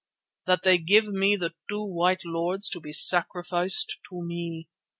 [0.47, 4.67] That they give me the two white lords to be sacrificed to me.